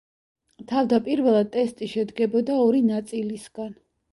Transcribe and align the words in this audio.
თავდაპირველად 0.71 1.51
ტესტი 1.57 1.91
შედგებოდა 1.93 2.59
ორი 2.65 2.83
ნაწილისგან. 2.89 3.75